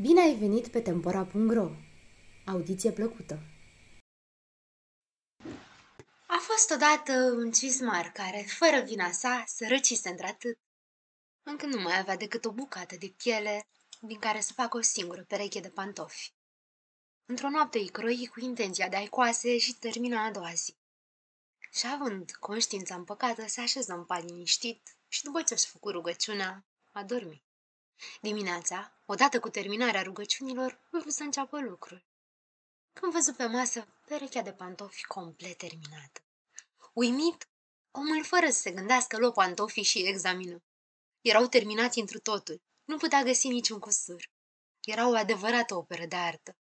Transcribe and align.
Bine 0.00 0.20
ai 0.20 0.34
venit 0.34 0.68
pe 0.68 0.80
Tempora.ro! 0.80 1.70
Audiție 2.46 2.92
plăcută! 2.92 3.38
A 6.26 6.38
fost 6.40 6.70
odată 6.70 7.12
un 7.12 7.50
cismar 7.52 8.12
care, 8.12 8.46
fără 8.58 8.80
vina 8.80 9.10
sa, 9.10 9.44
sărăcise 9.46 10.08
într-atât, 10.08 10.58
încât 11.42 11.68
nu 11.68 11.80
mai 11.80 11.98
avea 11.98 12.16
decât 12.16 12.44
o 12.44 12.52
bucată 12.52 12.96
de 12.96 13.14
piele 13.16 13.66
din 14.00 14.18
care 14.18 14.40
să 14.40 14.52
facă 14.52 14.76
o 14.76 14.80
singură 14.80 15.24
pereche 15.24 15.60
de 15.60 15.68
pantofi. 15.68 16.32
Într-o 17.26 17.50
noapte 17.50 17.78
îi 17.78 17.88
croi 17.88 18.26
cu 18.32 18.40
intenția 18.40 18.88
de 18.88 18.96
a-i 18.96 19.08
coase 19.08 19.58
și 19.58 19.74
termina 19.74 20.24
a 20.24 20.30
doua 20.30 20.52
zi. 20.52 20.76
Și 21.72 21.86
având 21.86 22.30
conștiința 22.30 22.94
împăcată, 22.94 23.46
se 23.46 23.60
așeză 23.60 23.92
în 23.92 24.04
pat 24.04 24.24
liniștit 24.24 24.96
și 25.08 25.22
după 25.22 25.42
ce 25.42 25.54
își 25.54 25.66
făcu 25.66 25.90
rugăciunea, 25.90 26.64
a 26.92 27.02
dormit. 27.02 27.45
Dimineața, 28.20 29.00
odată 29.04 29.40
cu 29.40 29.48
terminarea 29.48 30.02
rugăciunilor, 30.02 30.80
vrut 30.90 31.12
să 31.12 31.22
înceapă 31.22 31.60
lucrul. 31.60 32.04
Când 32.92 33.12
văzu 33.12 33.32
pe 33.32 33.46
masă 33.46 33.88
perechea 34.06 34.42
de 34.42 34.52
pantofi 34.52 35.04
complet 35.04 35.56
terminată. 35.58 36.20
Uimit, 36.92 37.48
omul 37.90 38.24
fără 38.24 38.46
să 38.50 38.60
se 38.60 38.70
gândească 38.70 39.18
luă 39.18 39.32
pantofii 39.32 39.82
și 39.82 40.06
examină. 40.06 40.62
Erau 41.20 41.46
terminați 41.46 41.98
întru 41.98 42.18
totul, 42.18 42.62
nu 42.84 42.96
putea 42.96 43.22
găsi 43.22 43.48
niciun 43.48 43.78
cusur. 43.78 44.30
Era 44.84 45.08
o 45.08 45.14
adevărată 45.14 45.74
operă 45.74 46.06
de 46.06 46.16
artă. 46.16 46.56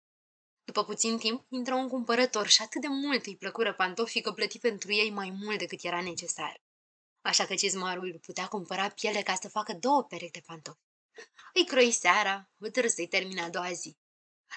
După 0.63 0.84
puțin 0.84 1.18
timp, 1.18 1.46
intră 1.50 1.74
un 1.74 1.88
cumpărător 1.88 2.48
și 2.48 2.62
atât 2.62 2.82
de 2.82 2.88
mult 2.88 3.26
îi 3.26 3.38
plăcură 3.38 3.74
pantofii 3.74 4.22
că 4.22 4.32
plăti 4.32 4.60
pentru 4.60 4.94
ei 4.94 5.12
mai 5.12 5.30
mult 5.30 5.58
decât 5.58 5.84
era 5.84 6.02
necesar. 6.02 6.62
Așa 7.22 7.46
că 7.46 7.55
cizmarul 7.55 8.20
putea 8.26 8.48
cumpăra 8.48 8.90
piele 8.90 9.22
ca 9.22 9.35
să 9.41 9.50
facă 9.50 9.74
două 9.74 10.04
perechi 10.04 10.32
de 10.32 10.44
pantofi. 10.46 10.93
Îi 11.54 11.66
croi 11.66 11.92
seara, 11.92 12.52
hotărâ 12.60 12.88
să-i 12.88 13.08
termine 13.08 13.42
a 13.42 13.50
doua 13.50 13.72
zi. 13.72 13.98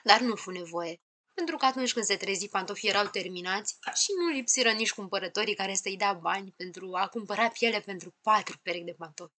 Dar 0.05 0.21
nu 0.21 0.35
fu 0.35 0.51
nevoie, 0.51 1.01
pentru 1.35 1.57
că 1.57 1.65
atunci 1.65 1.93
când 1.93 2.05
se 2.05 2.17
trezi 2.17 2.49
pantofii 2.49 2.89
erau 2.89 3.07
terminați 3.07 3.79
și 3.95 4.13
nu 4.19 4.29
lipsiră 4.29 4.71
nici 4.73 4.93
cumpărătorii 4.93 5.55
care 5.55 5.75
să-i 5.75 5.97
dea 5.97 6.13
bani 6.13 6.53
pentru 6.57 6.95
a 6.95 7.09
cumpăra 7.09 7.49
piele 7.49 7.81
pentru 7.81 8.15
patru 8.23 8.59
perechi 8.63 8.85
de 8.85 8.93
pantofi. 8.93 9.35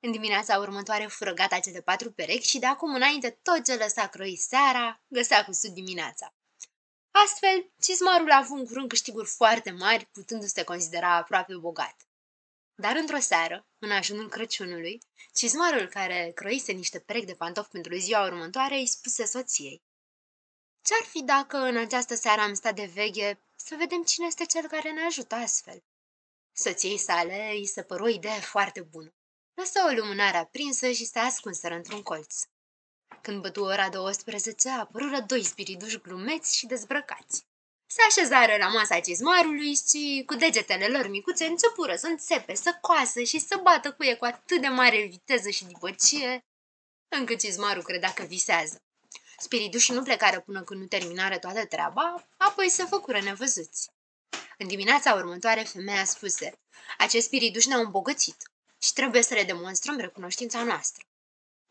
În 0.00 0.10
dimineața 0.10 0.58
următoare 0.58 1.06
fură 1.06 1.32
gata 1.32 1.58
cele 1.58 1.80
patru 1.80 2.12
perechi 2.12 2.48
și 2.48 2.58
de 2.58 2.66
acum 2.66 2.94
înainte 2.94 3.30
tot 3.42 3.64
ce 3.64 3.74
lăsa 3.74 4.06
croi 4.06 4.36
seara, 4.36 5.04
găsea 5.08 5.44
cu 5.44 5.52
sud 5.52 5.70
dimineața. 5.70 6.34
Astfel, 7.10 7.72
cizmarul 7.80 8.30
a 8.30 8.36
avut 8.36 8.58
în 8.58 8.66
curând 8.66 8.88
câștiguri 8.88 9.28
foarte 9.28 9.70
mari, 9.70 10.06
putându-se 10.06 10.64
considera 10.64 11.16
aproape 11.16 11.56
bogat. 11.56 11.96
Dar 12.74 12.96
într-o 12.96 13.18
seară, 13.18 13.66
în 13.78 13.90
ajunul 13.90 14.28
Crăciunului, 14.28 15.00
cizmarul 15.34 15.88
care 15.88 16.32
croise 16.34 16.72
niște 16.72 16.98
perechi 16.98 17.26
de 17.26 17.34
pantofi 17.34 17.70
pentru 17.70 17.94
ziua 17.94 18.24
următoare 18.24 18.74
îi 18.74 18.86
spuse 18.86 19.24
soției. 19.24 19.82
Ce-ar 20.82 21.02
fi 21.02 21.22
dacă 21.22 21.56
în 21.56 21.76
această 21.76 22.14
seară 22.14 22.40
am 22.40 22.54
stat 22.54 22.74
de 22.74 22.90
veche 22.94 23.42
să 23.56 23.74
vedem 23.78 24.02
cine 24.02 24.26
este 24.26 24.44
cel 24.44 24.68
care 24.68 24.90
ne 24.90 25.04
ajută 25.04 25.34
astfel? 25.34 25.84
Soției 26.52 26.98
sale 26.98 27.50
îi 27.50 27.66
se 27.66 27.82
păru 27.82 28.04
o 28.04 28.08
idee 28.08 28.40
foarte 28.40 28.80
bună. 28.80 29.14
Lăsă 29.54 29.80
o 29.88 29.92
lumânare 29.92 30.36
aprinsă 30.36 30.90
și 30.90 31.04
se 31.04 31.18
ascunseră 31.18 31.74
într-un 31.74 32.02
colț. 32.02 32.42
Când 33.22 33.40
bătu 33.40 33.62
ora 33.62 33.88
12, 33.88 34.68
apărură 34.68 35.20
doi 35.20 35.44
spiriduși 35.44 36.00
glumeți 36.00 36.56
și 36.56 36.66
dezbrăcați. 36.66 37.46
Se 37.94 38.02
așezară 38.08 38.56
la 38.58 38.68
masa 38.68 39.00
cizmarului 39.00 39.74
și, 39.74 40.22
cu 40.26 40.34
degetele 40.34 40.88
lor 40.88 41.08
micuțe, 41.08 41.44
începură 41.44 41.94
să 41.96 42.06
înțepe, 42.06 42.54
să 42.54 42.78
coasă 42.80 43.22
și 43.22 43.38
să 43.38 43.60
bată 43.62 43.92
cu 43.92 44.04
e 44.04 44.14
cu 44.14 44.24
atât 44.24 44.60
de 44.60 44.68
mare 44.68 45.06
viteză 45.10 45.50
și 45.50 45.64
dipăcie, 45.64 46.44
încât 47.08 47.38
cizmarul 47.38 47.82
credea 47.82 48.12
că 48.12 48.22
visează. 48.22 48.82
Spiridușii 49.38 49.94
nu 49.94 50.02
plecară 50.02 50.40
până 50.40 50.62
când 50.62 50.80
nu 50.80 50.86
terminară 50.86 51.38
toată 51.38 51.66
treaba, 51.66 52.28
apoi 52.36 52.68
se 52.68 52.84
făcură 52.84 53.20
nevăzuți. 53.20 53.90
În 54.58 54.66
dimineața 54.66 55.14
următoare, 55.14 55.62
femeia 55.62 56.04
spuse, 56.04 56.60
acest 56.98 57.26
spiriduș 57.26 57.64
ne-a 57.64 57.78
îmbogățit 57.78 58.50
și 58.82 58.92
trebuie 58.92 59.22
să 59.22 59.34
le 59.34 59.44
demonstrăm 59.44 59.96
recunoștința 59.96 60.62
noastră. 60.62 61.04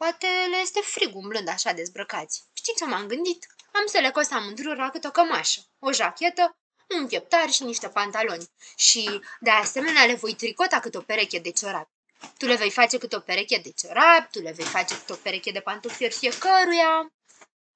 Poate 0.01 0.27
le 0.49 0.57
este 0.57 0.79
frig 0.81 1.15
umblând 1.15 1.47
așa 1.47 1.71
dezbrăcați. 1.71 2.43
Știți 2.53 2.77
ce 2.77 2.85
m-am 2.85 3.07
gândit? 3.07 3.47
Am 3.71 3.85
să 3.85 3.99
le 3.99 4.11
cost 4.11 4.31
amândurora 4.31 4.89
cât 4.89 5.03
o 5.03 5.11
cămașă, 5.11 5.61
o 5.79 5.91
jachetă, 5.91 6.57
un 6.97 7.07
pieptar 7.07 7.49
și 7.49 7.63
niște 7.63 7.89
pantaloni. 7.89 8.49
Și, 8.75 9.21
de 9.39 9.49
asemenea, 9.49 10.05
le 10.05 10.13
voi 10.13 10.35
tricota 10.35 10.79
cât 10.79 10.95
o 10.95 11.01
pereche 11.01 11.39
de 11.39 11.51
ciorapi. 11.51 11.91
Tu 12.37 12.45
le 12.45 12.55
vei 12.55 12.71
face 12.71 12.97
cât 12.97 13.13
o 13.13 13.19
pereche 13.19 13.57
de 13.57 13.71
ciorapi, 13.71 14.31
tu 14.31 14.39
le 14.39 14.51
vei 14.51 14.65
face 14.65 14.97
cât 14.97 15.09
o 15.09 15.15
pereche 15.15 15.51
de 15.51 15.59
pantofiori 15.59 16.13
fiecăruia. 16.13 17.13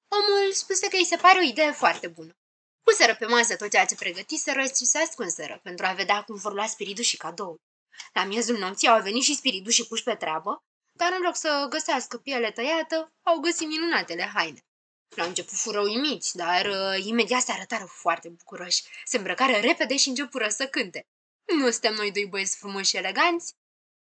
Omul 0.08 0.52
spuse 0.52 0.88
că 0.88 0.96
îi 0.96 1.04
se 1.04 1.16
pare 1.16 1.38
o 1.38 1.42
idee 1.42 1.72
foarte 1.72 2.08
bună. 2.08 2.36
Puseră 2.82 3.14
pe 3.14 3.26
masă 3.26 3.56
tot 3.56 3.70
ceea 3.70 3.84
ce 3.84 3.94
pregătiseră 3.94 4.62
și 4.62 4.84
se 4.84 4.98
ascunseră 4.98 5.60
pentru 5.62 5.86
a 5.86 5.92
vedea 5.92 6.22
cum 6.22 6.36
vor 6.36 6.52
lua 6.52 6.66
spiritul 6.66 7.04
și 7.04 7.16
cadou. 7.16 7.60
La 8.12 8.24
miezul 8.24 8.58
nopții 8.58 8.88
au 8.88 9.02
venit 9.02 9.22
și 9.22 9.34
spiritul 9.34 9.72
și 9.72 9.86
puși 9.86 10.02
pe 10.02 10.14
treabă, 10.14 10.64
dar 10.96 11.12
în 11.12 11.20
loc 11.22 11.36
să 11.36 11.66
găsească 11.68 12.16
piele 12.18 12.50
tăiată, 12.50 13.12
au 13.22 13.38
găsit 13.38 13.68
minunatele 13.68 14.30
haine. 14.34 14.60
La 15.16 15.24
început 15.24 15.58
fură 15.58 15.80
uimiți, 15.80 16.36
dar 16.36 16.66
uh, 16.66 17.04
imediat 17.04 17.42
se 17.42 17.52
arătară 17.52 17.84
foarte 17.84 18.28
bucuroși. 18.28 18.82
Se 19.04 19.16
îmbrăcară 19.16 19.56
repede 19.56 19.96
și 19.96 20.08
începură 20.08 20.48
să 20.48 20.66
cânte. 20.68 21.06
Nu 21.56 21.70
suntem 21.70 21.94
noi 21.94 22.12
doi 22.12 22.26
băieți 22.26 22.56
frumoși 22.56 22.88
și 22.88 22.96
eleganți? 22.96 23.52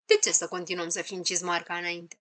De 0.04 0.14
ce 0.22 0.32
să 0.32 0.48
continuăm 0.48 0.88
să 0.88 1.02
fim 1.02 1.22
cizmarca 1.22 1.76
înainte? 1.76 2.16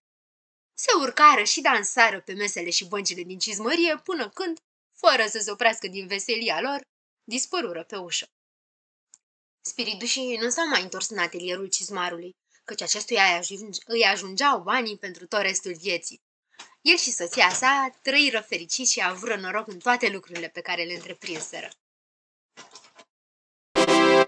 Se 0.74 0.92
urcară 1.00 1.44
și 1.44 1.62
dansară 1.62 2.22
pe 2.22 2.34
mesele 2.34 2.70
și 2.70 2.88
băncile 2.88 3.24
din 3.24 3.40
cizmărie 3.40 3.98
până 4.04 4.30
când, 4.30 4.60
fără 4.98 5.26
să 5.28 5.40
se 5.40 5.52
oprească 5.52 5.88
din 5.88 6.08
veselia 6.08 6.62
lor, 6.62 6.82
dispărură 7.24 7.84
pe 7.84 7.96
ușă. 7.96 8.26
Spiridușii 9.62 10.38
nu 10.38 10.50
s-au 10.50 10.68
mai 10.68 10.82
întors 10.82 11.10
în 11.10 11.18
atelierul 11.18 11.68
cizmarului, 11.68 12.32
căci 12.66 12.82
acestuia 12.82 13.42
îi 13.86 14.04
ajungeau 14.04 14.60
banii 14.60 14.98
pentru 14.98 15.28
tot 15.28 15.42
restul 15.42 15.74
vieții. 15.74 16.22
El 16.82 16.98
și 16.98 17.12
soția 17.12 17.50
sa 17.50 18.00
trăiră 18.02 18.40
fericiți 18.40 18.92
și 18.92 19.04
avură 19.04 19.36
noroc 19.36 19.68
în 19.68 19.80
toate 19.80 20.10
lucrurile 20.10 20.48
pe 20.48 20.62
care 20.62 20.84
le 20.84 20.94
întreprinseră. 20.94 21.70